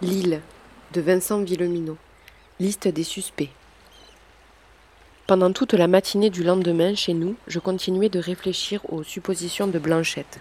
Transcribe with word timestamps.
L'île 0.00 0.42
de 0.92 1.00
Vincent 1.00 1.42
Villeminot. 1.42 1.96
Liste 2.60 2.86
des 2.86 3.02
suspects. 3.02 3.50
Pendant 5.26 5.52
toute 5.52 5.74
la 5.74 5.88
matinée 5.88 6.30
du 6.30 6.44
lendemain, 6.44 6.94
chez 6.94 7.14
nous, 7.14 7.34
je 7.48 7.58
continuais 7.58 8.08
de 8.08 8.20
réfléchir 8.20 8.80
aux 8.92 9.02
suppositions 9.02 9.66
de 9.66 9.80
Blanchette. 9.80 10.38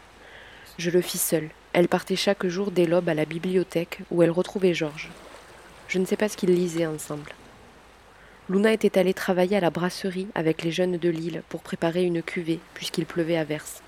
Je 0.78 0.92
le 0.92 1.02
fis 1.02 1.18
seule. 1.18 1.50
Elle 1.74 1.88
partait 1.88 2.16
chaque 2.16 2.46
jour 2.46 2.70
dès 2.70 2.86
l'aube 2.86 3.10
à 3.10 3.16
la 3.16 3.26
bibliothèque 3.26 4.02
où 4.12 4.22
elle 4.22 4.30
retrouvait 4.30 4.76
Georges. 4.76 5.10
Je 5.88 5.98
ne 5.98 6.06
sais 6.06 6.18
pas 6.18 6.30
ce 6.30 6.38
qu'ils 6.38 6.54
lisaient 6.54 6.86
ensemble. 6.86 7.34
Luna 8.52 8.72
était 8.72 9.00
allée 9.00 9.16
travailler 9.16 9.58
à 9.58 9.62
la 9.62 9.72
brasserie 9.72 10.28
avec 10.36 10.62
les 10.62 10.72
jeunes 10.72 10.98
de 10.98 11.10
l'île 11.10 11.42
pour 11.50 11.64
préparer 11.64 12.04
une 12.04 12.22
cuvée 12.22 12.60
puisqu'il 12.76 13.08
pleuvait 13.08 13.38
à 13.38 13.44
verse. 13.44 13.82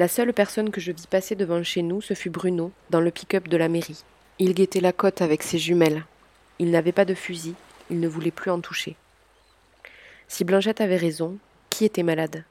La 0.00 0.08
seule 0.08 0.32
personne 0.32 0.70
que 0.70 0.80
je 0.80 0.92
vis 0.92 1.06
passer 1.06 1.34
devant 1.34 1.62
chez 1.62 1.82
nous, 1.82 2.00
ce 2.00 2.14
fut 2.14 2.30
Bruno, 2.30 2.72
dans 2.88 3.02
le 3.02 3.10
pick-up 3.10 3.48
de 3.48 3.58
la 3.58 3.68
mairie. 3.68 4.02
Il 4.38 4.54
guettait 4.54 4.80
la 4.80 4.94
côte 4.94 5.20
avec 5.20 5.42
ses 5.42 5.58
jumelles. 5.58 6.06
Il 6.58 6.70
n'avait 6.70 6.90
pas 6.90 7.04
de 7.04 7.12
fusil, 7.12 7.54
il 7.90 8.00
ne 8.00 8.08
voulait 8.08 8.30
plus 8.30 8.50
en 8.50 8.62
toucher. 8.62 8.96
Si 10.26 10.42
Blanchette 10.44 10.80
avait 10.80 10.96
raison, 10.96 11.36
qui 11.68 11.84
était 11.84 12.02
malade? 12.02 12.44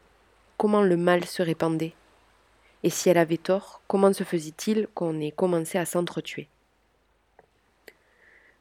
Comment 0.58 0.84
le 0.84 0.96
mal 0.96 1.26
se 1.26 1.42
répandait? 1.42 1.94
Et 2.84 2.92
si 2.92 3.10
elle 3.10 3.18
avait 3.18 3.38
tort, 3.38 3.82
comment 3.88 4.14
se 4.14 4.24
faisait-il 4.24 4.88
qu'on 4.94 5.20
ait 5.20 5.32
commencé 5.32 5.80
à 5.80 5.88
s'entretuer? 5.88 6.50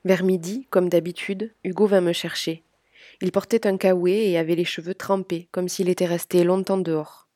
Vers 0.06 0.22
midi, 0.22 0.66
comme 0.70 0.88
d'habitude, 0.88 1.52
Hugo 1.62 1.84
vint 1.84 2.00
me 2.00 2.14
chercher. 2.14 2.62
Il 3.20 3.32
portait 3.32 3.66
un 3.66 3.76
caouet 3.76 4.30
et 4.30 4.38
avait 4.38 4.54
les 4.54 4.64
cheveux 4.64 4.94
trempés, 4.94 5.46
comme 5.52 5.68
s'il 5.68 5.90
était 5.90 6.06
resté 6.06 6.42
longtemps 6.42 6.78
dehors. 6.78 7.27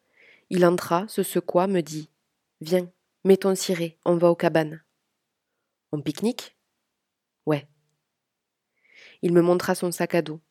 Il 0.54 0.66
entra, 0.66 1.08
se 1.08 1.22
secoua, 1.22 1.66
me 1.66 1.80
dit 1.80 2.10
Viens, 2.60 2.86
mets 3.24 3.38
ton 3.38 3.54
ciré, 3.54 3.98
on 4.04 4.18
va 4.18 4.28
aux 4.28 4.36
cabanes. 4.36 4.82
On 5.92 6.02
pique-nique 6.02 6.58
Ouais. 7.46 7.66
Il 9.22 9.32
me 9.32 9.40
montra 9.40 9.74
son 9.74 9.90
sac 9.90 10.14
à 10.14 10.20
dos. 10.20 10.42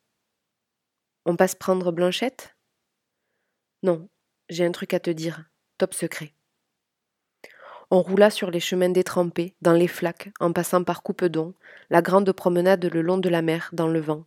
On 1.24 1.36
passe 1.36 1.54
prendre 1.54 1.92
Blanchette 1.92 2.56
Non, 3.84 4.08
j'ai 4.48 4.66
un 4.66 4.72
truc 4.72 4.92
à 4.92 4.98
te 4.98 5.10
dire, 5.10 5.44
top 5.78 5.94
secret. 5.94 6.34
On 7.92 8.02
roula 8.02 8.30
sur 8.30 8.50
les 8.50 8.58
chemins 8.58 8.88
détrempés, 8.88 9.54
dans 9.62 9.72
les 9.72 9.86
flaques, 9.86 10.32
en 10.40 10.52
passant 10.52 10.82
par 10.82 11.04
Coupedon, 11.04 11.54
la 11.90 12.02
grande 12.02 12.32
promenade 12.32 12.86
le 12.92 13.02
long 13.02 13.18
de 13.18 13.28
la 13.28 13.40
mer, 13.40 13.70
dans 13.72 13.86
le 13.86 14.00
vent. 14.00 14.24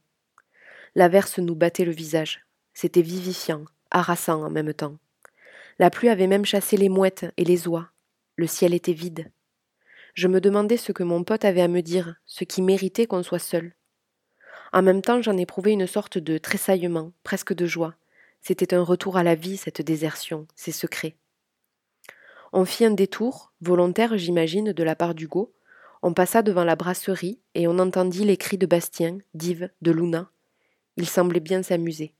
L'averse 0.95 1.37
nous 1.37 1.55
battait 1.55 1.83
le 1.83 1.91
visage. 1.91 2.45
C'était 2.73 3.01
vivifiant, 3.01 3.65
harassant 3.91 4.41
en 4.41 4.49
même 4.49 4.73
temps. 4.73 4.97
La 5.77 5.89
pluie 5.89 6.09
avait 6.09 6.27
même 6.27 6.45
chassé 6.45 6.77
les 6.77 6.87
mouettes 6.87 7.25
et 7.35 7.43
les 7.43 7.67
oies. 7.67 7.89
Le 8.37 8.47
ciel 8.47 8.73
était 8.73 8.93
vide. 8.93 9.31
Je 10.13 10.29
me 10.29 10.39
demandais 10.39 10.77
ce 10.77 10.93
que 10.93 11.03
mon 11.03 11.25
pote 11.25 11.43
avait 11.43 11.61
à 11.61 11.67
me 11.67 11.81
dire, 11.81 12.15
ce 12.25 12.45
qui 12.45 12.61
méritait 12.61 13.07
qu'on 13.07 13.23
soit 13.23 13.39
seul. 13.39 13.73
En 14.71 14.81
même 14.81 15.01
temps, 15.01 15.21
j'en 15.21 15.35
éprouvais 15.35 15.73
une 15.73 15.87
sorte 15.87 16.17
de 16.17 16.37
tressaillement, 16.37 17.11
presque 17.23 17.53
de 17.53 17.65
joie. 17.65 17.95
C'était 18.41 18.73
un 18.73 18.83
retour 18.83 19.17
à 19.17 19.23
la 19.23 19.35
vie, 19.35 19.57
cette 19.57 19.81
désertion, 19.81 20.47
ces 20.55 20.71
secrets. 20.71 21.17
On 22.53 22.63
fit 22.63 22.85
un 22.85 22.91
détour, 22.91 23.51
volontaire 23.59 24.17
j'imagine, 24.17 24.71
de 24.71 24.83
la 24.83 24.95
part 24.95 25.13
d'Hugo. 25.13 25.53
On 26.01 26.13
passa 26.13 26.41
devant 26.41 26.63
la 26.63 26.77
brasserie 26.77 27.41
et 27.53 27.67
on 27.67 27.79
entendit 27.79 28.23
les 28.23 28.37
cris 28.37 28.57
de 28.57 28.65
Bastien, 28.65 29.17
d'Yves, 29.33 29.69
de 29.81 29.91
Luna. 29.91 30.31
Il 30.95 31.07
semblait 31.09 31.41
bien 31.41 31.63
s'amuser. 31.63 32.13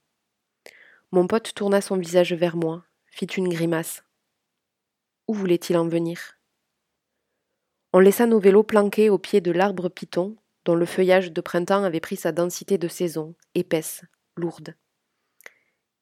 Mon 1.11 1.27
pote 1.27 1.53
tourna 1.53 1.79
son 1.79 1.95
visage 1.95 2.33
vers 2.33 2.57
moi, 2.57 2.83
fit 3.16 3.25
une 3.27 3.47
grimace. 3.47 4.03
Où 5.30 5.33
voulait-il 5.33 5.77
en 5.77 5.88
venir? 5.88 6.38
On 7.94 7.99
laissa 7.99 8.25
nos 8.25 8.41
vélos 8.41 8.63
planqués 8.63 9.09
au 9.09 9.17
pied 9.17 9.39
de 9.39 9.52
l'arbre 9.52 9.88
piton, 9.88 10.35
dont 10.66 10.75
le 10.75 10.85
feuillage 10.85 11.31
de 11.31 11.39
printemps 11.39 11.85
avait 11.85 12.02
pris 12.02 12.17
sa 12.17 12.33
densité 12.33 12.77
de 12.77 12.89
saison, 12.89 13.33
épaisse, 13.53 14.03
lourde. 14.35 14.75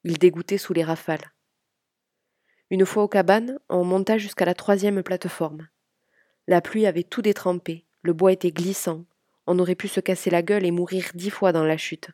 Il 0.02 0.18
dégoûtait 0.18 0.58
sous 0.58 0.72
les 0.72 0.82
rafales. 0.82 1.30
Une 2.70 2.84
fois 2.84 3.04
aux 3.04 3.08
cabanes, 3.08 3.60
on 3.68 3.84
monta 3.84 4.18
jusqu'à 4.18 4.44
la 4.44 4.54
troisième 4.54 5.04
plateforme. 5.04 5.68
La 6.48 6.60
pluie 6.60 6.84
avait 6.84 7.04
tout 7.04 7.22
détrempé, 7.22 7.84
le 8.02 8.12
bois 8.12 8.32
était 8.32 8.50
glissant, 8.50 9.04
on 9.46 9.60
aurait 9.60 9.76
pu 9.76 9.86
se 9.86 10.00
casser 10.00 10.30
la 10.30 10.42
gueule 10.42 10.66
et 10.66 10.72
mourir 10.72 11.12
dix 11.14 11.30
fois 11.30 11.52
dans 11.52 11.64
la 11.64 11.76
chute. 11.76 12.10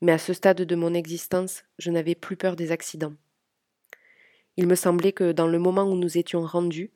Mais 0.00 0.10
à 0.10 0.18
ce 0.18 0.32
stade 0.32 0.62
de 0.62 0.74
mon 0.74 0.94
existence, 0.94 1.62
je 1.78 1.92
n'avais 1.92 2.16
plus 2.16 2.36
peur 2.36 2.56
des 2.56 2.72
accidents. 2.72 3.14
Il 4.56 4.66
me 4.66 4.74
semblait 4.74 5.12
que 5.12 5.32
dans 5.32 5.46
le 5.46 5.58
moment 5.58 5.84
où 5.84 5.96
nous 5.96 6.16
étions 6.16 6.40
rendus, 6.40 6.90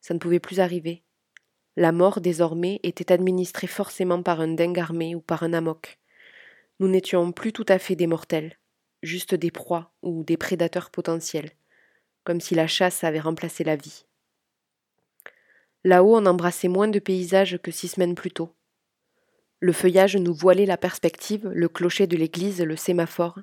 ça 0.00 0.12
ne 0.12 0.18
pouvait 0.18 0.40
plus 0.40 0.60
arriver. 0.60 1.02
La 1.76 1.92
mort, 1.92 2.20
désormais, 2.20 2.80
était 2.82 3.12
administrée 3.12 3.66
forcément 3.66 4.22
par 4.22 4.40
un 4.40 4.48
dingue 4.48 4.78
armé 4.78 5.14
ou 5.14 5.20
par 5.20 5.42
un 5.42 5.52
amok. 5.52 5.98
Nous 6.78 6.88
n'étions 6.88 7.32
plus 7.32 7.52
tout 7.52 7.64
à 7.68 7.78
fait 7.78 7.96
des 7.96 8.06
mortels, 8.06 8.58
juste 9.02 9.34
des 9.34 9.50
proies 9.50 9.92
ou 10.02 10.24
des 10.24 10.36
prédateurs 10.36 10.90
potentiels, 10.90 11.50
comme 12.24 12.40
si 12.40 12.54
la 12.54 12.66
chasse 12.66 13.02
avait 13.02 13.20
remplacé 13.20 13.64
la 13.64 13.76
vie. 13.76 14.04
Là-haut, 15.84 16.16
on 16.16 16.26
embrassait 16.26 16.68
moins 16.68 16.88
de 16.88 16.98
paysages 16.98 17.58
que 17.62 17.70
six 17.70 17.88
semaines 17.88 18.14
plus 18.14 18.32
tôt. 18.32 18.52
Le 19.60 19.72
feuillage 19.72 20.16
nous 20.16 20.34
voilait 20.34 20.66
la 20.66 20.76
perspective, 20.76 21.48
le 21.48 21.68
clocher 21.68 22.06
de 22.06 22.16
l'église, 22.16 22.60
le 22.60 22.76
sémaphore, 22.76 23.38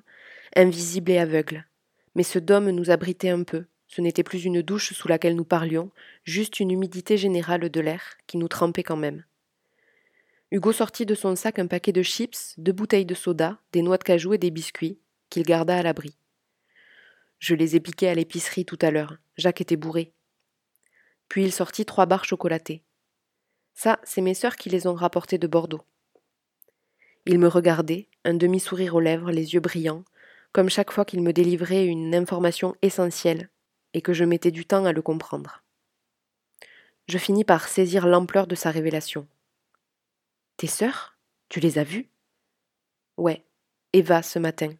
invisible 0.54 1.10
et 1.10 1.18
aveugle 1.18 1.66
mais 2.14 2.22
ce 2.22 2.38
dôme 2.38 2.70
nous 2.70 2.90
abritait 2.90 3.30
un 3.30 3.42
peu. 3.42 3.64
Ce 3.86 4.00
n'était 4.00 4.22
plus 4.22 4.44
une 4.44 4.62
douche 4.62 4.92
sous 4.92 5.08
laquelle 5.08 5.36
nous 5.36 5.44
parlions, 5.44 5.90
juste 6.24 6.58
une 6.58 6.70
humidité 6.70 7.16
générale 7.16 7.68
de 7.68 7.80
l'air 7.80 8.16
qui 8.26 8.38
nous 8.38 8.48
trempait 8.48 8.82
quand 8.82 8.96
même. 8.96 9.24
Hugo 10.50 10.72
sortit 10.72 11.06
de 11.06 11.14
son 11.14 11.36
sac 11.36 11.58
un 11.58 11.66
paquet 11.66 11.92
de 11.92 12.02
chips, 12.02 12.54
deux 12.58 12.72
bouteilles 12.72 13.06
de 13.06 13.14
soda, 13.14 13.58
des 13.72 13.82
noix 13.82 13.98
de 13.98 14.04
cajou 14.04 14.34
et 14.34 14.38
des 14.38 14.50
biscuits, 14.50 14.98
qu'il 15.30 15.42
garda 15.42 15.76
à 15.76 15.82
l'abri. 15.82 16.16
Je 17.38 17.54
les 17.54 17.76
ai 17.76 17.80
piqués 17.80 18.08
à 18.08 18.14
l'épicerie 18.14 18.64
tout 18.64 18.78
à 18.80 18.90
l'heure. 18.90 19.18
Jacques 19.36 19.60
était 19.60 19.76
bourré. 19.76 20.12
Puis 21.28 21.44
il 21.44 21.52
sortit 21.52 21.84
trois 21.84 22.06
barres 22.06 22.24
chocolatées. 22.24 22.82
Ça, 23.74 23.98
c'est 24.04 24.20
mes 24.20 24.34
sœurs 24.34 24.56
qui 24.56 24.70
les 24.70 24.86
ont 24.86 24.94
rapportées 24.94 25.38
de 25.38 25.46
Bordeaux. 25.46 25.82
Il 27.26 27.38
me 27.38 27.48
regardait, 27.48 28.08
un 28.24 28.34
demi-sourire 28.34 28.94
aux 28.94 29.00
lèvres, 29.00 29.30
les 29.30 29.54
yeux 29.54 29.60
brillants, 29.60 30.04
comme 30.54 30.70
chaque 30.70 30.92
fois 30.92 31.04
qu'il 31.04 31.20
me 31.20 31.32
délivrait 31.32 31.84
une 31.84 32.14
information 32.14 32.76
essentielle 32.80 33.50
et 33.92 34.00
que 34.00 34.12
je 34.12 34.24
mettais 34.24 34.52
du 34.52 34.64
temps 34.64 34.84
à 34.84 34.92
le 34.92 35.02
comprendre. 35.02 35.64
Je 37.08 37.18
finis 37.18 37.44
par 37.44 37.66
saisir 37.66 38.06
l'ampleur 38.06 38.46
de 38.46 38.54
sa 38.54 38.70
révélation. 38.70 39.26
Tes 40.56 40.68
sœurs? 40.68 41.18
Tu 41.48 41.58
les 41.58 41.76
as 41.78 41.84
vues? 41.84 42.08
Ouais, 43.16 43.44
Eva 43.92 44.22
ce 44.22 44.38
matin. 44.38 44.70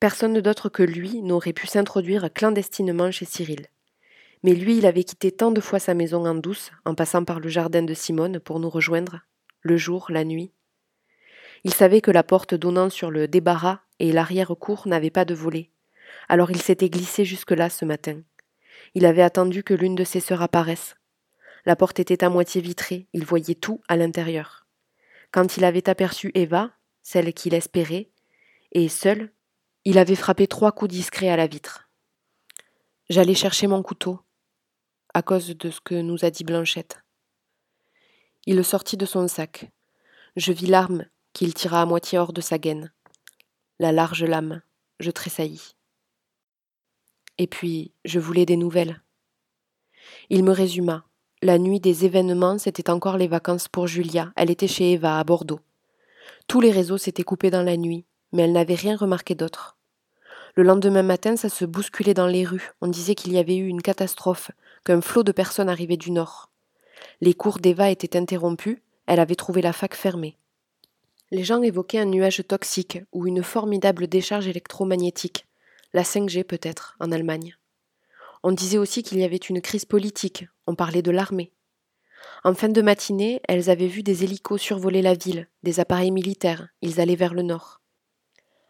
Personne 0.00 0.40
d'autre 0.40 0.68
que 0.68 0.82
lui 0.82 1.22
n'aurait 1.22 1.52
pu 1.52 1.68
s'introduire 1.68 2.32
clandestinement 2.32 3.12
chez 3.12 3.24
Cyril. 3.24 3.68
Mais 4.42 4.54
lui, 4.54 4.78
il 4.78 4.86
avait 4.86 5.04
quitté 5.04 5.30
tant 5.30 5.52
de 5.52 5.60
fois 5.60 5.78
sa 5.78 5.94
maison 5.94 6.26
en 6.26 6.34
douce, 6.34 6.72
en 6.84 6.96
passant 6.96 7.24
par 7.24 7.38
le 7.38 7.48
jardin 7.48 7.82
de 7.82 7.94
Simone 7.94 8.40
pour 8.40 8.58
nous 8.58 8.68
rejoindre, 8.68 9.20
le 9.62 9.76
jour, 9.76 10.06
la 10.10 10.24
nuit, 10.24 10.52
il 11.66 11.74
savait 11.74 12.00
que 12.00 12.12
la 12.12 12.22
porte 12.22 12.54
donnant 12.54 12.90
sur 12.90 13.10
le 13.10 13.26
débarras 13.26 13.80
et 13.98 14.12
l'arrière-cour 14.12 14.86
n'avait 14.86 15.10
pas 15.10 15.24
de 15.24 15.34
volet. 15.34 15.72
Alors 16.28 16.52
il 16.52 16.62
s'était 16.62 16.88
glissé 16.88 17.24
jusque-là 17.24 17.70
ce 17.70 17.84
matin. 17.84 18.22
Il 18.94 19.04
avait 19.04 19.24
attendu 19.24 19.64
que 19.64 19.74
l'une 19.74 19.96
de 19.96 20.04
ses 20.04 20.20
sœurs 20.20 20.42
apparaisse. 20.42 20.94
La 21.64 21.74
porte 21.74 21.98
était 21.98 22.22
à 22.22 22.28
moitié 22.28 22.60
vitrée, 22.60 23.08
il 23.12 23.24
voyait 23.24 23.56
tout 23.56 23.80
à 23.88 23.96
l'intérieur. 23.96 24.68
Quand 25.32 25.56
il 25.56 25.64
avait 25.64 25.88
aperçu 25.88 26.30
Eva, 26.36 26.70
celle 27.02 27.34
qu'il 27.34 27.52
espérait, 27.52 28.10
et 28.70 28.88
seule, 28.88 29.32
il 29.84 29.98
avait 29.98 30.14
frappé 30.14 30.46
trois 30.46 30.70
coups 30.70 30.92
discrets 30.92 31.30
à 31.30 31.36
la 31.36 31.48
vitre. 31.48 31.90
J'allais 33.10 33.34
chercher 33.34 33.66
mon 33.66 33.82
couteau, 33.82 34.20
à 35.14 35.22
cause 35.22 35.48
de 35.48 35.70
ce 35.72 35.80
que 35.80 35.96
nous 35.96 36.24
a 36.24 36.30
dit 36.30 36.44
Blanchette. 36.44 37.02
Il 38.46 38.54
le 38.54 38.62
sortit 38.62 38.96
de 38.96 39.04
son 39.04 39.26
sac. 39.26 39.72
Je 40.36 40.52
vis 40.52 40.68
l'arme 40.68 41.06
qu'il 41.36 41.52
tira 41.52 41.82
à 41.82 41.84
moitié 41.84 42.18
hors 42.18 42.32
de 42.32 42.40
sa 42.40 42.56
gaine. 42.56 42.90
La 43.78 43.92
large 43.92 44.24
lame, 44.24 44.62
je 45.00 45.10
tressaillis. 45.10 45.74
Et 47.36 47.46
puis, 47.46 47.92
je 48.06 48.18
voulais 48.18 48.46
des 48.46 48.56
nouvelles. 48.56 49.02
Il 50.30 50.44
me 50.44 50.52
résuma. 50.52 51.04
La 51.42 51.58
nuit 51.58 51.78
des 51.78 52.06
événements, 52.06 52.56
c'était 52.56 52.88
encore 52.88 53.18
les 53.18 53.28
vacances 53.28 53.68
pour 53.68 53.86
Julia. 53.86 54.32
Elle 54.34 54.50
était 54.50 54.66
chez 54.66 54.92
Eva, 54.92 55.18
à 55.18 55.24
Bordeaux. 55.24 55.60
Tous 56.48 56.62
les 56.62 56.70
réseaux 56.70 56.96
s'étaient 56.96 57.22
coupés 57.22 57.50
dans 57.50 57.62
la 57.62 57.76
nuit, 57.76 58.06
mais 58.32 58.44
elle 58.44 58.52
n'avait 58.52 58.74
rien 58.74 58.96
remarqué 58.96 59.34
d'autre. 59.34 59.76
Le 60.54 60.62
lendemain 60.62 61.02
matin, 61.02 61.36
ça 61.36 61.50
se 61.50 61.66
bousculait 61.66 62.14
dans 62.14 62.28
les 62.28 62.46
rues. 62.46 62.70
On 62.80 62.86
disait 62.86 63.14
qu'il 63.14 63.34
y 63.34 63.38
avait 63.38 63.56
eu 63.56 63.66
une 63.66 63.82
catastrophe, 63.82 64.52
qu'un 64.86 65.02
flot 65.02 65.22
de 65.22 65.32
personnes 65.32 65.68
arrivait 65.68 65.98
du 65.98 66.12
nord. 66.12 66.48
Les 67.20 67.34
cours 67.34 67.58
d'Eva 67.58 67.90
étaient 67.90 68.16
interrompus, 68.16 68.78
elle 69.04 69.20
avait 69.20 69.34
trouvé 69.34 69.60
la 69.60 69.74
fac 69.74 69.94
fermée. 69.94 70.38
Les 71.32 71.42
gens 71.42 71.62
évoquaient 71.62 71.98
un 71.98 72.06
nuage 72.06 72.42
toxique 72.46 73.00
ou 73.12 73.26
une 73.26 73.42
formidable 73.42 74.06
décharge 74.06 74.46
électromagnétique, 74.46 75.46
la 75.92 76.02
5G 76.02 76.44
peut-être, 76.44 76.96
en 77.00 77.10
Allemagne. 77.10 77.56
On 78.44 78.52
disait 78.52 78.78
aussi 78.78 79.02
qu'il 79.02 79.18
y 79.18 79.24
avait 79.24 79.36
une 79.36 79.60
crise 79.60 79.84
politique, 79.84 80.46
on 80.68 80.76
parlait 80.76 81.02
de 81.02 81.10
l'armée. 81.10 81.50
En 82.44 82.54
fin 82.54 82.68
de 82.68 82.80
matinée, 82.80 83.40
elles 83.48 83.70
avaient 83.70 83.88
vu 83.88 84.04
des 84.04 84.22
hélicos 84.22 84.60
survoler 84.60 85.02
la 85.02 85.14
ville, 85.14 85.48
des 85.64 85.80
appareils 85.80 86.12
militaires. 86.12 86.68
Ils 86.80 87.00
allaient 87.00 87.16
vers 87.16 87.34
le 87.34 87.42
nord. 87.42 87.80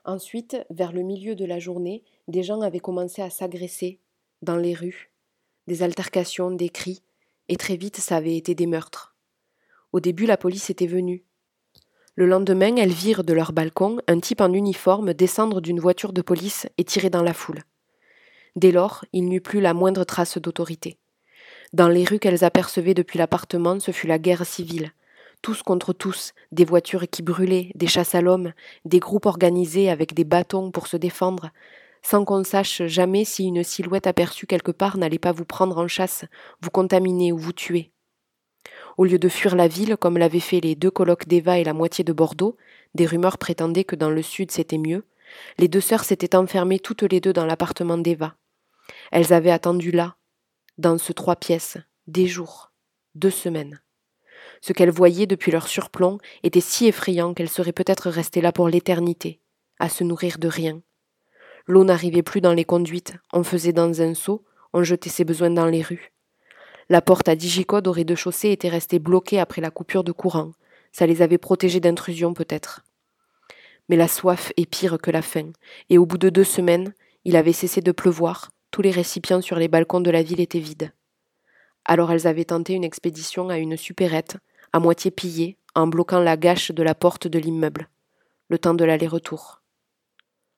Ensuite, 0.07 0.57
vers 0.71 0.93
le 0.93 1.03
milieu 1.03 1.35
de 1.35 1.45
la 1.45 1.59
journée, 1.59 2.05
des 2.27 2.43
gens 2.43 2.63
avaient 2.63 2.81
commencé 2.81 3.21
à 3.21 3.29
s'agresser 3.29 4.01
dans 4.41 4.57
les 4.57 4.73
rues, 4.73 5.11
des 5.67 5.83
altercations, 5.83 6.51
des 6.51 6.71
cris, 6.71 7.03
et 7.51 7.57
très 7.57 7.77
vite 7.77 7.97
ça 7.97 8.17
avait 8.17 8.39
été 8.39 8.55
des 8.55 8.67
meurtres. 8.67 9.15
Au 9.93 10.01
début, 10.01 10.25
la 10.25 10.39
police 10.39 10.71
était 10.71 10.87
venue. 10.87 11.26
Le 12.19 12.25
lendemain, 12.25 12.77
elles 12.77 12.93
virent 12.93 13.25
de 13.25 13.35
leur 13.35 13.53
balcon 13.53 13.99
un 14.09 14.21
type 14.21 14.41
en 14.41 14.51
uniforme 14.51 15.13
descendre 15.13 15.61
d'une 15.61 15.81
voiture 15.81 16.15
de 16.15 16.23
police 16.23 16.67
et 16.79 16.85
tirer 16.85 17.11
dans 17.11 17.23
la 17.23 17.35
foule. 17.35 17.63
Dès 18.57 18.73
lors, 18.73 19.05
il 19.13 19.27
n'y 19.27 19.37
eut 19.37 19.43
plus 19.43 19.61
la 19.61 19.75
moindre 19.75 20.05
trace 20.05 20.39
d'autorité. 20.39 20.97
Dans 21.75 21.89
les 21.89 22.05
rues 22.05 22.19
qu'elles 22.19 22.43
apercevaient 22.43 22.95
depuis 22.95 23.19
l'appartement, 23.19 23.79
ce 23.81 23.91
fut 23.91 24.07
la 24.07 24.19
guerre 24.19 24.47
civile. 24.47 24.93
Tous 25.43 25.63
contre 25.63 25.93
tous, 25.93 26.33
des 26.53 26.65
voitures 26.65 27.07
qui 27.07 27.21
brûlaient, 27.21 27.71
des 27.75 27.87
chasses 27.87 28.15
à 28.15 28.23
l'homme, 28.23 28.55
des 28.87 28.99
groupes 28.99 29.27
organisés 29.27 29.91
avec 29.91 30.15
des 30.15 30.25
bâtons 30.25 30.71
pour 30.71 30.87
se 30.87 30.97
défendre, 30.97 31.51
sans 32.01 32.25
qu'on 32.25 32.45
sache 32.45 32.83
jamais 32.87 33.27
si 33.27 33.45
une 33.45 33.63
silhouette 33.63 34.07
aperçue 34.07 34.47
quelque 34.47 34.73
part 34.73 34.97
n'allait 34.97 35.19
pas 35.19 35.33
vous 35.33 35.45
prendre 35.45 35.77
en 35.77 35.87
chasse, 35.87 36.25
vous 36.63 36.71
contaminer 36.71 37.31
ou 37.31 37.37
vous 37.37 37.53
tuer. 37.53 37.91
Au 38.97 39.05
lieu 39.05 39.19
de 39.19 39.29
fuir 39.29 39.57
la 39.57 39.69
ville, 39.69 39.97
comme 39.97 40.19
l'avaient 40.19 40.41
fait 40.41 40.61
les 40.61 40.75
deux 40.75 40.91
colloques 40.91 41.29
d'Eva 41.29 41.59
et 41.59 41.65
la 41.65 41.75
moitié 41.75 42.05
de 42.05 42.13
Bordeaux, 42.13 42.57
des 42.95 43.07
rumeurs 43.07 43.39
prétendaient 43.39 43.85
que 43.85 43.97
dans 43.97 44.11
le 44.11 44.23
sud 44.23 44.51
c'était 44.51 44.79
mieux, 44.79 45.05
les 45.59 45.69
deux 45.69 45.81
sœurs 45.81 46.05
s'étaient 46.05 46.37
enfermées 46.37 46.79
toutes 46.79 47.03
les 47.03 47.21
deux 47.21 47.33
dans 47.33 47.47
l'appartement 47.47 47.99
d'Eva. 47.99 48.37
Elles 49.13 49.33
avaient 49.33 49.51
attendu 49.51 49.91
là, 49.91 50.17
dans 50.79 50.99
ce 50.99 51.13
trois 51.13 51.37
pièces, 51.37 51.79
des 52.07 52.27
jours, 52.27 52.73
deux 53.15 53.31
semaines. 53.31 53.81
Ce 54.61 54.73
qu'elles 54.73 54.91
voyaient 54.91 55.27
depuis 55.27 55.53
leur 55.53 55.69
surplomb 55.69 56.19
était 56.43 56.61
si 56.61 56.87
effrayant 56.87 57.35
qu'elles 57.35 57.51
seraient 57.51 57.73
peut-être 57.73 58.09
restées 58.09 58.41
là 58.41 58.53
pour 58.53 58.69
l'éternité, 58.69 59.41
à 59.79 59.89
se 59.89 60.05
nourrir 60.05 60.39
de 60.39 60.49
rien, 60.49 60.81
L'eau 61.67 61.83
n'arrivait 61.83 62.23
plus 62.23 62.41
dans 62.41 62.53
les 62.53 62.65
conduites, 62.65 63.15
on 63.33 63.43
faisait 63.43 63.73
dans 63.73 64.01
un 64.01 64.15
seau, 64.15 64.45
on 64.73 64.85
jetait 64.85 65.11
ses 65.11 65.25
besoins 65.25 65.51
dans 65.51 65.67
les 65.67 65.83
rues. 65.83 66.13
La 66.89 67.03
porte 67.03 67.29
à 67.29 67.35
digicode 67.35 67.89
au 67.89 67.93
rez-de-chaussée 67.93 68.51
était 68.51 68.69
restée 68.69 69.01
bloquée 69.01 69.41
après 69.41 69.61
la 69.61 69.71
coupure 69.71 70.05
de 70.05 70.13
courant. 70.13 70.53
Ça 70.93 71.07
les 71.07 71.21
avait 71.21 71.39
protégés 71.39 71.81
d'intrusion 71.81 72.33
peut-être. 72.33 72.85
Mais 73.89 73.97
la 73.97 74.07
soif 74.07 74.53
est 74.57 74.67
pire 74.67 74.99
que 74.99 75.11
la 75.11 75.23
faim, 75.23 75.51
et 75.91 75.99
au 75.99 76.07
bout 76.07 76.19
de 76.19 76.31
deux 76.31 76.45
semaines, 76.45 76.95
il 77.25 77.35
avait 77.35 77.53
cessé 77.53 77.81
de 77.81 77.91
pleuvoir, 77.91 78.51
tous 78.71 78.83
les 78.83 78.93
récipients 78.93 79.41
sur 79.41 79.57
les 79.57 79.69
balcons 79.69 80.01
de 80.01 80.11
la 80.11 80.23
ville 80.23 80.41
étaient 80.41 80.61
vides. 80.61 80.93
Alors 81.85 82.13
elles 82.13 82.29
avaient 82.29 82.45
tenté 82.45 82.75
une 82.75 82.85
expédition 82.85 83.49
à 83.49 83.59
une 83.59 83.77
supérette, 83.77 84.37
à 84.73 84.79
moitié 84.79 85.11
pillée, 85.11 85.57
en 85.75 85.89
bloquant 85.89 86.21
la 86.21 86.37
gâche 86.37 86.71
de 86.71 86.83
la 86.83 86.95
porte 86.95 87.27
de 87.27 87.39
l'immeuble. 87.39 87.89
Le 88.49 88.59
temps 88.59 88.75
de 88.75 88.85
l'aller-retour. 88.85 89.61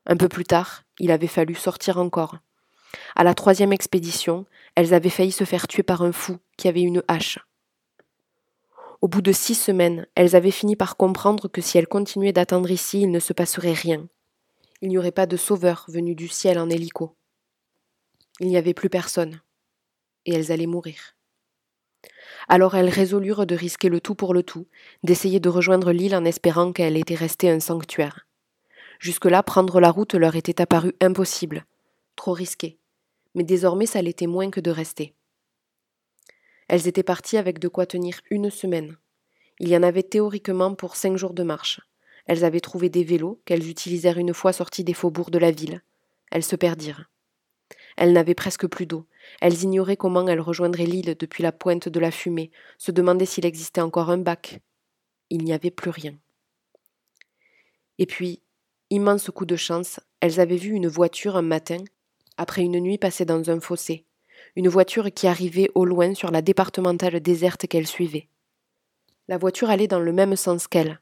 Un 0.07 0.17
peu 0.17 0.29
plus 0.29 0.45
tard, 0.45 0.83
il 0.99 1.11
avait 1.11 1.27
fallu 1.27 1.55
sortir 1.55 1.99
encore. 1.99 2.37
À 3.17 3.25
la 3.25 3.35
troisième 3.35 3.73
expédition, 3.73 4.47
elles 4.79 4.95
avaient 4.95 5.11
failli 5.11 5.33
se 5.33 5.43
faire 5.43 5.67
tuer 5.67 5.83
par 5.83 6.03
un 6.03 6.13
fou 6.13 6.39
qui 6.57 6.69
avait 6.69 6.83
une 6.83 7.03
hache. 7.09 7.41
Au 9.01 9.09
bout 9.09 9.23
de 9.23 9.33
six 9.33 9.57
semaines, 9.57 10.07
elles 10.15 10.37
avaient 10.37 10.53
fini 10.53 10.77
par 10.77 10.97
comprendre 10.97 11.49
que 11.49 11.61
si 11.61 11.79
elles 11.79 11.89
continuaient 11.89 12.33
d'attendre 12.33 12.71
ici, 12.71 13.01
il 13.01 13.11
ne 13.11 13.19
se 13.19 13.33
passerait 13.33 13.73
rien. 13.73 14.07
Il 14.81 14.91
n'y 14.91 14.97
aurait 14.97 15.11
pas 15.11 15.27
de 15.27 15.37
sauveur 15.37 15.85
venu 15.89 16.15
du 16.15 16.29
ciel 16.29 16.61
en 16.61 16.71
hélico. 16.71 17.17
Il 18.39 18.47
n'y 18.47 18.57
avait 18.57 18.73
plus 18.73 18.89
personne. 18.89 19.41
Et 20.27 20.35
elles 20.35 20.53
allaient 20.53 20.67
mourir. 20.67 21.17
Alors 22.47 22.77
elles 22.77 22.89
résolurent 22.89 23.47
de 23.47 23.57
risquer 23.57 23.89
le 23.89 24.01
tout 24.01 24.15
pour 24.15 24.33
le 24.33 24.45
tout, 24.45 24.69
d'essayer 25.03 25.41
de 25.41 25.49
rejoindre 25.49 25.91
l'île 25.91 26.15
en 26.15 26.25
espérant 26.25 26.73
qu'elle 26.73 26.97
était 26.97 27.17
restée 27.17 27.51
un 27.51 27.59
sanctuaire. 27.59 28.29
Jusque-là, 29.01 29.43
prendre 29.43 29.81
la 29.81 29.91
route 29.91 30.15
leur 30.15 30.37
était 30.37 30.61
apparu 30.61 30.95
impossible, 31.01 31.67
trop 32.15 32.33
risqué. 32.33 32.78
Mais 33.39 33.45
désormais, 33.45 33.87
ça 33.87 34.03
l'était 34.03 34.27
moins 34.27 34.51
que 34.51 34.59
de 34.59 34.73
rester. 34.73 35.15
Elles 36.67 36.89
étaient 36.89 37.05
parties 37.05 37.37
avec 37.37 37.61
de 37.61 37.69
quoi 37.69 37.87
tenir 37.87 38.21
une 38.31 38.51
semaine. 38.51 38.97
Il 39.61 39.69
y 39.69 39.77
en 39.77 39.85
avait 39.85 40.03
théoriquement 40.03 40.75
pour 40.75 40.97
cinq 40.97 41.17
jours 41.17 41.35
de 41.35 41.45
marche. 41.45 41.81
Elles 42.27 42.45
avaient 42.45 42.59
trouvé 42.59 42.89
des 42.89 43.05
vélos 43.05 43.41
qu'elles 43.45 43.71
utilisèrent 43.71 44.19
une 44.19 44.35
fois 44.35 44.53
sorties 44.53 44.83
des 44.83 44.93
faubourgs 44.93 45.31
de 45.31 45.39
la 45.39 45.53
ville. 45.53 45.85
Elles 46.33 46.43
se 46.43 46.57
perdirent. 46.57 47.09
Elles 47.97 48.13
n'avaient 48.13 48.35
presque 48.35 48.67
plus 48.67 48.87
d'eau. 48.87 49.07
Elles 49.41 49.63
ignoraient 49.63 49.97
comment 49.97 50.27
elles 50.27 50.41
rejoindraient 50.41 50.85
l'île 50.85 51.15
depuis 51.17 51.45
la 51.45 51.53
pointe 51.53 51.89
de 51.89 52.01
la 52.01 52.11
fumée, 52.11 52.51
se 52.77 52.91
demandaient 52.91 53.25
s'il 53.25 53.47
existait 53.47 53.81
encore 53.81 54.11
un 54.11 54.19
bac. 54.19 54.61
Il 55.31 55.45
n'y 55.45 55.53
avait 55.53 55.71
plus 55.71 55.91
rien. 55.91 56.19
Et 57.99 58.07
puis, 58.07 58.43
Immense 58.91 59.31
coup 59.31 59.47
de 59.47 59.55
chance, 59.55 60.01
elles 60.19 60.41
avaient 60.41 60.57
vu 60.57 60.71
une 60.71 60.89
voiture 60.89 61.37
un 61.37 61.43
matin, 61.43 61.85
après 62.39 62.63
une 62.63 62.81
nuit 62.81 62.97
passée 62.97 63.25
dans 63.25 63.51
un 63.51 63.61
fossé, 63.61 64.07
une 64.57 64.69
voiture 64.69 65.11
qui 65.13 65.27
arrivait 65.27 65.71
au 65.75 65.85
loin 65.85 66.15
sur 66.15 66.31
la 66.31 66.41
départementale 66.41 67.21
déserte 67.21 67.67
qu'elles 67.67 67.87
suivaient. 67.87 68.29
La 69.27 69.37
voiture 69.37 69.69
allait 69.69 69.89
dans 69.89 70.01
le 70.01 70.13
même 70.13 70.37
sens 70.37 70.69
qu'elles. 70.69 71.01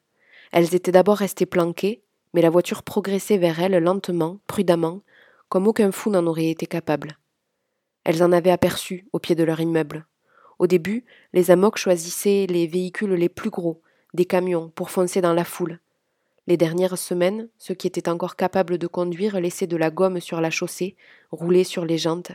Elles 0.50 0.74
étaient 0.74 0.92
d'abord 0.92 1.18
restées 1.18 1.46
planquées, 1.46 2.02
mais 2.34 2.42
la 2.42 2.50
voiture 2.50 2.82
progressait 2.82 3.38
vers 3.38 3.60
elles 3.60 3.78
lentement, 3.78 4.40
prudemment, 4.46 5.02
comme 5.48 5.68
aucun 5.68 5.92
fou 5.92 6.10
n'en 6.10 6.26
aurait 6.26 6.50
été 6.50 6.66
capable. 6.66 7.18
Elles 8.04 8.22
en 8.22 8.32
avaient 8.32 8.50
aperçu 8.50 9.06
au 9.12 9.18
pied 9.18 9.34
de 9.34 9.44
leur 9.44 9.60
immeuble. 9.60 10.06
Au 10.58 10.66
début, 10.66 11.04
les 11.32 11.50
amocs 11.50 11.78
choisissaient 11.78 12.46
les 12.48 12.66
véhicules 12.66 13.12
les 13.12 13.28
plus 13.28 13.50
gros, 13.50 13.82
des 14.14 14.24
camions, 14.24 14.70
pour 14.70 14.90
foncer 14.90 15.20
dans 15.20 15.34
la 15.34 15.44
foule. 15.44 15.80
Les 16.46 16.56
dernières 16.56 16.96
semaines, 16.96 17.48
ceux 17.58 17.74
qui 17.74 17.86
étaient 17.86 18.08
encore 18.08 18.36
capables 18.36 18.78
de 18.78 18.86
conduire 18.86 19.40
laissaient 19.40 19.66
de 19.66 19.76
la 19.76 19.90
gomme 19.90 20.20
sur 20.20 20.40
la 20.40 20.50
chaussée, 20.50 20.96
roulaient 21.32 21.64
sur 21.64 21.84
les 21.84 21.98
jantes, 21.98 22.32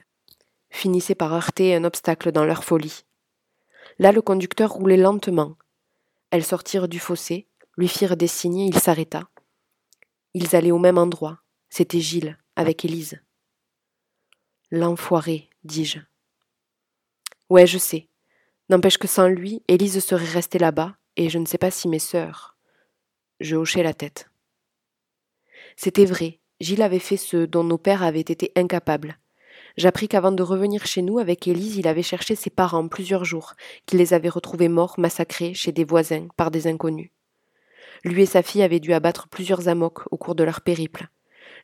finissaient 0.69 1.15
par 1.15 1.33
heurter 1.33 1.75
un 1.75 1.85
obstacle 1.85 2.31
dans 2.31 2.43
leur 2.43 2.63
folie. 2.63 3.05
Là, 3.99 4.11
le 4.11 4.21
conducteur 4.21 4.71
roulait 4.71 4.97
lentement. 4.97 5.55
Elles 6.29 6.43
sortirent 6.43 6.89
du 6.89 6.99
fossé, 6.99 7.47
lui 7.77 7.87
firent 7.87 8.17
des 8.17 8.27
signes, 8.27 8.59
il 8.59 8.79
s'arrêta. 8.79 9.29
Ils 10.33 10.55
allaient 10.55 10.71
au 10.71 10.79
même 10.79 10.97
endroit. 10.97 11.39
C'était 11.69 12.01
Gilles, 12.01 12.37
avec 12.55 12.83
Élise. 12.83 13.21
L'enfoiré, 14.71 15.49
dis-je. 15.63 15.99
Ouais, 17.49 17.67
je 17.67 17.77
sais. 17.77 18.07
N'empêche 18.69 18.97
que 18.97 19.07
sans 19.07 19.27
lui, 19.27 19.63
Élise 19.67 20.03
serait 20.03 20.25
restée 20.25 20.59
là-bas, 20.59 20.95
et 21.15 21.29
je 21.29 21.37
ne 21.37 21.45
sais 21.45 21.57
pas 21.57 21.71
si 21.71 21.87
mes 21.87 21.99
sœurs. 21.99 22.50
Je 23.41 23.55
hochai 23.55 23.81
la 23.81 23.95
tête. 23.95 24.29
C'était 25.75 26.05
vrai, 26.05 26.39
Gilles 26.59 26.83
avait 26.83 26.99
fait 26.99 27.17
ce 27.17 27.45
dont 27.45 27.63
nos 27.63 27.79
pères 27.79 28.03
avaient 28.03 28.19
été 28.19 28.51
incapables. 28.55 29.17
J'appris 29.77 30.07
qu'avant 30.07 30.31
de 30.31 30.43
revenir 30.43 30.85
chez 30.85 31.01
nous 31.01 31.17
avec 31.17 31.47
Élise, 31.47 31.77
il 31.77 31.87
avait 31.87 32.03
cherché 32.03 32.35
ses 32.35 32.51
parents 32.51 32.87
plusieurs 32.87 33.25
jours, 33.25 33.55
qu'il 33.87 33.97
les 33.97 34.13
avait 34.13 34.29
retrouvés 34.29 34.67
morts, 34.67 34.93
massacrés 34.99 35.55
chez 35.55 35.71
des 35.71 35.83
voisins 35.83 36.27
par 36.37 36.51
des 36.51 36.67
inconnus. 36.67 37.09
Lui 38.03 38.21
et 38.21 38.25
sa 38.27 38.43
fille 38.43 38.61
avaient 38.61 38.79
dû 38.79 38.93
abattre 38.93 39.27
plusieurs 39.27 39.67
amocs 39.69 40.01
au 40.11 40.17
cours 40.17 40.35
de 40.35 40.43
leur 40.43 40.61
périple. 40.61 41.07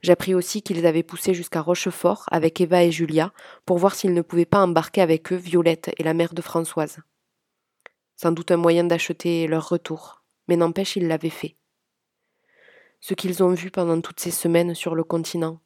J'appris 0.02 0.34
aussi 0.34 0.64
qu'ils 0.64 0.88
avaient 0.88 1.04
poussé 1.04 1.36
jusqu'à 1.36 1.62
Rochefort 1.62 2.26
avec 2.32 2.60
Eva 2.60 2.84
et 2.84 2.92
Julia 2.92 3.34
pour 3.68 3.78
voir 3.78 3.94
s'ils 3.94 4.16
ne 4.16 4.24
pouvaient 4.24 4.46
pas 4.46 4.64
embarquer 4.64 5.02
avec 5.02 5.32
eux 5.32 5.36
Violette 5.36 5.92
et 6.00 6.04
la 6.04 6.16
mère 6.16 6.34
de 6.34 6.42
Françoise. 6.42 7.02
Sans 8.16 8.32
doute 8.32 8.50
un 8.50 8.58
moyen 8.58 8.84
d'acheter 8.84 9.46
leur 9.46 9.70
retour, 9.70 10.24
mais 10.48 10.56
n'empêche, 10.56 10.96
ils 10.96 11.08
l'avaient 11.08 11.30
fait 11.30 11.56
ce 13.00 13.14
qu'ils 13.14 13.44
ont 13.44 13.54
vu 13.54 13.72
pendant 13.72 14.02
toutes 14.02 14.20
ces 14.20 14.32
semaines 14.32 14.76
sur 14.76 14.96
le 14.96 15.04
continent. 15.04 15.60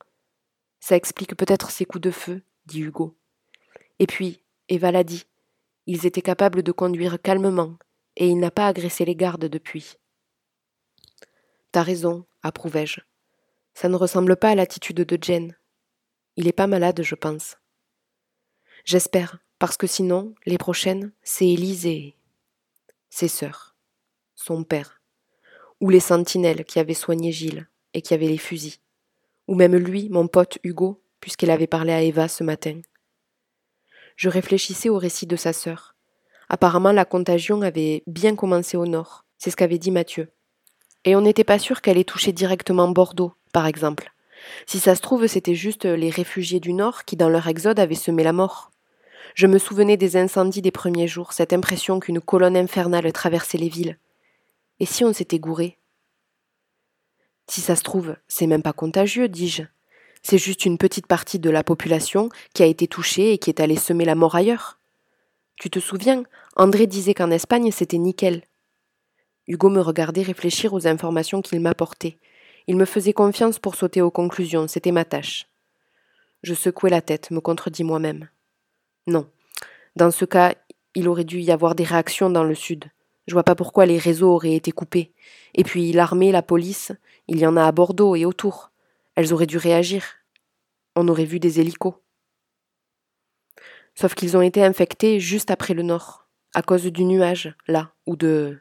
Ça 0.80 0.96
explique 0.96 1.36
peut-être 1.36 1.72
ces 1.72 1.86
coups 1.86 2.02
de 2.02 2.12
feu, 2.12 2.44
dit 2.66 2.82
Hugo. 2.82 3.18
Et 4.00 4.08
puis, 4.08 4.42
Eva 4.68 4.92
l'a 4.92 5.04
dit, 5.04 5.26
ils 5.86 6.06
étaient 6.06 6.22
capables 6.22 6.64
de 6.64 6.72
conduire 6.72 7.22
calmement, 7.22 7.78
et 8.16 8.28
il 8.28 8.40
n'a 8.40 8.52
pas 8.52 8.68
agressé 8.68 9.06
les 9.06 9.16
gardes 9.16 9.46
depuis. 9.46 9.96
T'as 11.72 11.84
raison, 11.84 12.26
approuvai-je. 12.44 13.02
Ça 13.74 13.90
ne 13.90 13.96
ressemble 13.96 14.36
pas 14.36 14.50
à 14.50 14.56
l'attitude 14.56 14.98
de 14.98 15.18
Jen. 15.22 15.56
Il 16.36 16.48
est 16.48 16.54
pas 16.54 16.68
malade, 16.68 17.02
je 17.04 17.16
pense. 17.16 17.58
J'espère, 18.84 19.40
parce 19.60 19.78
que 19.78 19.88
sinon, 19.88 20.36
les 20.46 20.58
prochaines, 20.58 21.12
c'est 21.24 21.48
Élise 21.48 21.86
et 21.86 22.16
ses 23.10 23.28
sœurs, 23.28 23.76
son 24.36 24.64
père 24.64 25.01
ou 25.82 25.90
les 25.90 26.00
sentinelles 26.00 26.64
qui 26.64 26.80
avaient 26.80 26.94
soigné 26.94 27.32
Gilles 27.32 27.68
et 27.94 28.02
qui 28.02 28.14
avaient 28.14 28.28
les 28.28 28.38
fusils, 28.38 28.78
ou 29.48 29.56
même 29.56 29.76
lui, 29.76 30.08
mon 30.10 30.28
pote 30.28 30.60
Hugo, 30.64 31.02
puisqu'il 31.20 31.52
avait 31.52 31.68
parlé 31.68 31.92
à 31.92 32.02
Eva 32.02 32.28
ce 32.28 32.44
matin. 32.44 32.80
Je 34.16 34.30
réfléchissais 34.30 34.90
au 34.90 34.98
récit 34.98 35.28
de 35.28 35.36
sa 35.36 35.52
sœur. 35.52 35.96
Apparemment, 36.48 36.92
la 36.92 37.06
contagion 37.06 37.62
avait 37.62 38.04
bien 38.08 38.36
commencé 38.36 38.78
au 38.78 38.86
nord, 38.86 39.26
c'est 39.38 39.50
ce 39.50 39.56
qu'avait 39.56 39.80
dit 39.80 39.92
Mathieu. 39.92 40.30
Et 41.04 41.16
on 41.16 41.22
n'était 41.22 41.44
pas 41.44 41.60
sûr 41.60 41.82
qu'elle 41.82 41.98
ait 41.98 42.04
touché 42.04 42.32
directement 42.32 42.88
Bordeaux, 42.88 43.34
par 43.52 43.66
exemple. 43.66 44.14
Si 44.68 44.80
ça 44.80 44.96
se 44.96 45.02
trouve, 45.02 45.28
c'était 45.28 45.56
juste 45.56 45.86
les 45.86 46.10
réfugiés 46.10 46.60
du 46.60 46.74
nord 46.74 47.06
qui, 47.06 47.16
dans 47.16 47.30
leur 47.30 47.48
exode, 47.48 47.80
avaient 47.80 47.96
semé 47.96 48.24
la 48.24 48.34
mort. 48.34 48.72
Je 49.34 49.48
me 49.48 49.58
souvenais 49.58 49.98
des 49.98 50.18
incendies 50.18 50.62
des 50.62 50.72
premiers 50.72 51.08
jours, 51.08 51.34
cette 51.34 51.54
impression 51.54 52.00
qu'une 52.00 52.22
colonne 52.22 52.58
infernale 52.58 53.12
traversait 53.14 53.58
les 53.58 53.70
villes. 53.70 53.98
Et 54.82 54.86
si 54.88 55.06
on 55.06 55.14
s'était 55.14 55.38
gouré? 55.38 55.78
Si 57.48 57.62
ça 57.62 57.76
se 57.76 57.84
trouve, 57.84 58.16
c'est 58.28 58.48
même 58.48 58.64
pas 58.64 58.74
contagieux, 58.74 59.30
dis-je. 59.30 59.62
C'est 60.24 60.40
juste 60.40 60.66
une 60.66 60.80
petite 60.80 61.06
partie 61.06 61.38
de 61.38 61.52
la 61.52 61.64
population 61.64 62.30
qui 62.56 62.64
a 62.64 62.66
été 62.66 62.88
touchée 62.88 63.32
et 63.32 63.38
qui 63.38 63.52
est 63.52 63.60
allée 63.60 63.76
semer 63.76 64.06
la 64.06 64.16
mort 64.16 64.34
ailleurs. 64.34 64.80
Tu 65.58 65.70
te 65.70 65.78
souviens, 65.78 66.24
André 66.56 66.88
disait 66.88 67.14
qu'en 67.14 67.30
Espagne 67.30 67.72
c'était 67.72 68.00
nickel. 68.00 68.42
Hugo 69.46 69.70
me 69.70 69.82
regardait 69.82 70.24
réfléchir 70.24 70.74
aux 70.74 70.88
informations 70.88 71.44
qu'il 71.44 71.60
m'apportait. 71.60 72.18
Il 72.66 72.76
me 72.76 72.86
faisait 72.86 73.14
confiance 73.14 73.60
pour 73.60 73.76
sauter 73.76 74.02
aux 74.02 74.10
conclusions, 74.10 74.68
c'était 74.68 74.92
ma 74.92 75.06
tâche. 75.06 75.46
Je 76.42 76.56
secouai 76.56 76.90
la 76.90 77.04
tête, 77.04 77.30
me 77.30 77.40
contredis 77.40 77.84
moi-même. 77.84 78.30
Non. 79.06 79.30
Dans 79.96 80.10
ce 80.10 80.26
cas, 80.26 80.56
il 80.96 81.08
aurait 81.08 81.24
dû 81.24 81.40
y 81.40 81.52
avoir 81.52 81.76
des 81.76 81.84
réactions 81.84 82.32
dans 82.32 82.44
le 82.44 82.56
sud. 82.56 82.90
Je 83.28 83.34
vois 83.34 83.44
pas 83.44 83.56
pourquoi 83.56 83.86
les 83.86 83.98
réseaux 83.98 84.34
auraient 84.34 84.56
été 84.56 84.72
coupés. 84.72 85.14
Et 85.54 85.64
puis 85.64 85.92
l'armée, 85.92 86.32
la 86.32 86.42
police, 86.42 86.92
il 87.28 87.40
y 87.40 87.46
en 87.46 87.56
a 87.58 87.66
à 87.66 87.72
Bordeaux 87.72 88.16
et 88.16 88.26
autour. 88.26 88.72
Elles 89.16 89.34
auraient 89.34 89.48
dû 89.48 89.58
réagir. 89.58 90.04
On 90.96 91.08
aurait 91.08 91.26
vu 91.26 91.40
des 91.40 91.60
hélicos. 91.60 91.96
Sauf 93.96 94.16
qu'ils 94.16 94.38
ont 94.38 94.42
été 94.42 94.64
infectés 94.64 95.20
juste 95.20 95.52
après 95.52 95.74
le 95.74 95.84
nord, 95.84 96.28
à 96.54 96.62
cause 96.62 96.86
du 96.86 97.04
nuage, 97.04 97.54
là, 97.68 97.92
ou 98.06 98.16
de. 98.16 98.60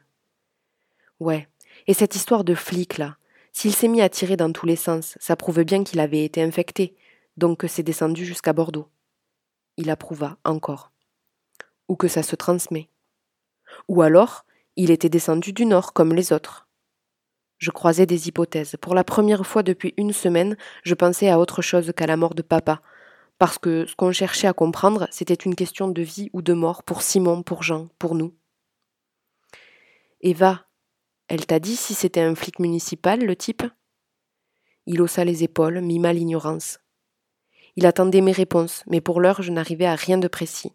Ouais. 1.19 1.47
Et 1.87 1.93
cette 1.93 2.15
histoire 2.15 2.43
de 2.43 2.53
flic, 2.53 2.97
là, 2.97 3.17
s'il 3.53 3.73
s'est 3.73 3.87
mis 3.87 4.01
à 4.01 4.09
tirer 4.09 4.37
dans 4.37 4.51
tous 4.51 4.65
les 4.65 4.75
sens, 4.75 5.17
ça 5.19 5.35
prouve 5.35 5.63
bien 5.63 5.83
qu'il 5.83 5.99
avait 5.99 6.23
été 6.23 6.41
infecté, 6.41 6.95
donc 7.37 7.59
que 7.59 7.67
c'est 7.67 7.83
descendu 7.83 8.25
jusqu'à 8.25 8.53
Bordeaux. 8.53 8.87
Il 9.77 9.89
approuva 9.89 10.37
encore. 10.43 10.91
Ou 11.87 11.95
que 11.95 12.07
ça 12.07 12.23
se 12.23 12.35
transmet. 12.35 12.89
Ou 13.87 14.01
alors, 14.01 14.45
il 14.75 14.91
était 14.91 15.09
descendu 15.09 15.53
du 15.53 15.65
nord 15.65 15.93
comme 15.93 16.13
les 16.13 16.33
autres. 16.33 16.67
Je 17.57 17.71
croisais 17.71 18.05
des 18.05 18.27
hypothèses. 18.27 18.75
Pour 18.81 18.95
la 18.95 19.03
première 19.03 19.45
fois 19.45 19.63
depuis 19.63 19.93
une 19.97 20.13
semaine, 20.13 20.57
je 20.83 20.95
pensais 20.95 21.29
à 21.29 21.39
autre 21.39 21.61
chose 21.61 21.93
qu'à 21.95 22.07
la 22.07 22.17
mort 22.17 22.33
de 22.33 22.41
papa, 22.41 22.81
parce 23.37 23.59
que 23.59 23.85
ce 23.85 23.95
qu'on 23.95 24.11
cherchait 24.11 24.47
à 24.47 24.53
comprendre, 24.53 25.07
c'était 25.11 25.33
une 25.33 25.55
question 25.55 25.87
de 25.87 26.01
vie 26.01 26.29
ou 26.33 26.41
de 26.41 26.53
mort 26.53 26.83
pour 26.83 27.01
Simon, 27.01 27.43
pour 27.43 27.63
Jean, 27.63 27.89
pour 27.99 28.15
nous. 28.15 28.35
Eva, 30.21 30.67
elle 31.27 31.45
t'a 31.45 31.59
dit 31.59 31.75
si 31.75 31.93
c'était 31.93 32.21
un 32.21 32.35
flic 32.35 32.59
municipal, 32.59 33.23
le 33.23 33.35
type? 33.35 33.63
Il 34.85 35.01
haussa 35.01 35.23
les 35.23 35.43
épaules, 35.43 35.81
mima 35.81 36.13
l'ignorance. 36.13 36.79
Il 37.75 37.85
attendait 37.85 38.21
mes 38.21 38.31
réponses, 38.31 38.83
mais 38.87 39.01
pour 39.01 39.21
l'heure 39.21 39.41
je 39.41 39.51
n'arrivais 39.51 39.85
à 39.85 39.95
rien 39.95 40.17
de 40.17 40.27
précis. 40.27 40.73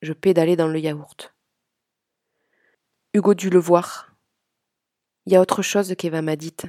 Je 0.00 0.12
pédalais 0.12 0.56
dans 0.56 0.68
le 0.68 0.80
yaourt. 0.80 1.33
Hugo 3.14 3.34
dut 3.34 3.48
le 3.48 3.60
voir. 3.60 4.12
Il 5.24 5.32
y 5.32 5.36
a 5.36 5.40
autre 5.40 5.62
chose 5.62 5.94
qu'Eva 5.96 6.20
m'a 6.20 6.34
dite. 6.34 6.66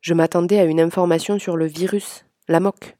Je 0.00 0.14
m'attendais 0.14 0.60
à 0.60 0.64
une 0.64 0.80
information 0.80 1.40
sur 1.40 1.56
le 1.56 1.66
virus, 1.66 2.24
la 2.46 2.60
moque. 2.60 2.96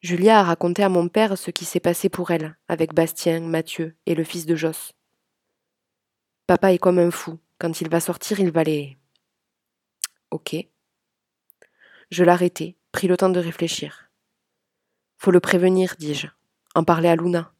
Julia 0.00 0.40
a 0.40 0.44
raconté 0.44 0.82
à 0.82 0.88
mon 0.88 1.10
père 1.10 1.36
ce 1.36 1.50
qui 1.50 1.66
s'est 1.66 1.78
passé 1.78 2.08
pour 2.08 2.30
elle, 2.30 2.56
avec 2.68 2.94
Bastien, 2.94 3.40
Mathieu 3.40 3.98
et 4.06 4.14
le 4.14 4.24
fils 4.24 4.46
de 4.46 4.56
Josse. 4.56 4.94
Papa 6.46 6.72
est 6.72 6.78
comme 6.78 6.98
un 6.98 7.10
fou. 7.10 7.38
Quand 7.58 7.82
il 7.82 7.90
va 7.90 8.00
sortir, 8.00 8.40
il 8.40 8.50
va 8.50 8.64
les. 8.64 8.96
Ok. 10.30 10.56
Je 12.10 12.24
l'arrêtai, 12.24 12.78
pris 12.92 13.08
le 13.08 13.18
temps 13.18 13.28
de 13.28 13.40
réfléchir. 13.40 14.10
Faut 15.18 15.32
le 15.32 15.40
prévenir, 15.40 15.96
dis-je. 15.98 16.28
En 16.74 16.82
parler 16.82 17.10
à 17.10 17.16
Luna. 17.16 17.52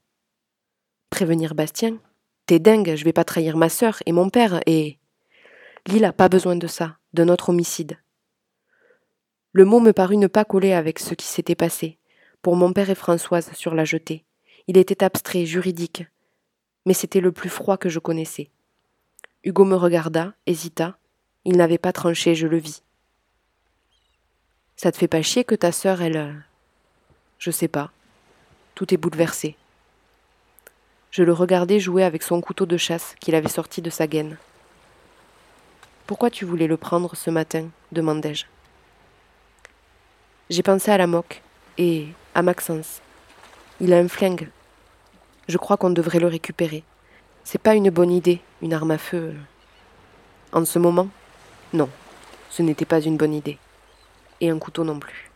Prévenir 1.10 1.54
Bastien? 1.54 2.00
T'es 2.48 2.58
dingue, 2.58 2.94
je 2.96 3.04
vais 3.04 3.12
pas 3.12 3.24
trahir 3.24 3.58
ma 3.58 3.68
sœur 3.68 3.98
et 4.06 4.12
mon 4.12 4.30
père 4.30 4.60
et. 4.64 4.98
Lila, 5.86 6.14
pas 6.14 6.30
besoin 6.30 6.56
de 6.56 6.66
ça, 6.66 6.96
de 7.12 7.22
notre 7.22 7.50
homicide. 7.50 7.98
Le 9.52 9.66
mot 9.66 9.80
me 9.80 9.92
parut 9.92 10.16
ne 10.16 10.28
pas 10.28 10.46
coller 10.46 10.72
avec 10.72 10.98
ce 10.98 11.12
qui 11.12 11.26
s'était 11.26 11.54
passé, 11.54 11.98
pour 12.40 12.56
mon 12.56 12.72
père 12.72 12.88
et 12.88 12.94
Françoise 12.94 13.50
sur 13.52 13.74
la 13.74 13.84
jetée. 13.84 14.24
Il 14.66 14.78
était 14.78 15.04
abstrait, 15.04 15.44
juridique, 15.44 16.06
mais 16.86 16.94
c'était 16.94 17.20
le 17.20 17.32
plus 17.32 17.50
froid 17.50 17.76
que 17.76 17.90
je 17.90 17.98
connaissais. 17.98 18.48
Hugo 19.44 19.66
me 19.66 19.76
regarda, 19.76 20.32
hésita. 20.46 20.96
Il 21.44 21.58
n'avait 21.58 21.76
pas 21.76 21.92
tranché, 21.92 22.34
je 22.34 22.46
le 22.46 22.56
vis. 22.56 22.82
Ça 24.76 24.90
te 24.90 24.96
fait 24.96 25.06
pas 25.06 25.20
chier 25.20 25.44
que 25.44 25.54
ta 25.54 25.70
sœur, 25.70 26.00
elle. 26.00 26.16
Euh, 26.16 26.32
je 27.38 27.50
sais 27.50 27.68
pas. 27.68 27.92
Tout 28.74 28.94
est 28.94 28.96
bouleversé. 28.96 29.54
Je 31.10 31.22
le 31.22 31.32
regardais 31.32 31.80
jouer 31.80 32.04
avec 32.04 32.22
son 32.22 32.40
couteau 32.40 32.66
de 32.66 32.76
chasse 32.76 33.14
qu'il 33.18 33.34
avait 33.34 33.48
sorti 33.48 33.80
de 33.80 33.88
sa 33.88 34.06
gaine. 34.06 34.36
Pourquoi 36.06 36.30
tu 36.30 36.44
voulais 36.44 36.66
le 36.66 36.76
prendre 36.76 37.14
ce 37.16 37.30
matin? 37.30 37.68
demandai-je. 37.92 38.44
J'ai 40.50 40.62
pensé 40.62 40.90
à 40.90 40.98
la 40.98 41.06
moque 41.06 41.42
et 41.78 42.08
à 42.34 42.42
Maxence. 42.42 43.00
Il 43.80 43.92
a 43.92 43.98
un 43.98 44.08
flingue. 44.08 44.50
Je 45.48 45.56
crois 45.56 45.76
qu'on 45.76 45.90
devrait 45.90 46.20
le 46.20 46.26
récupérer. 46.26 46.84
C'est 47.42 47.60
pas 47.60 47.74
une 47.74 47.90
bonne 47.90 48.10
idée, 48.10 48.40
une 48.60 48.74
arme 48.74 48.90
à 48.90 48.98
feu. 48.98 49.34
En 50.52 50.64
ce 50.64 50.78
moment, 50.78 51.08
non, 51.72 51.88
ce 52.50 52.62
n'était 52.62 52.84
pas 52.84 53.00
une 53.00 53.16
bonne 53.16 53.34
idée. 53.34 53.58
Et 54.40 54.50
un 54.50 54.58
couteau 54.58 54.84
non 54.84 54.98
plus. 54.98 55.27